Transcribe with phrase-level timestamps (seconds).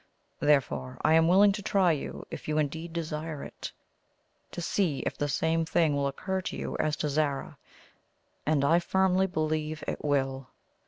[0.39, 3.71] Therefore, I am willing to try you if you indeed desire it
[4.51, 7.59] to see if the same thing will occur to you as to Zara;
[8.43, 10.47] and I firmly believe it will."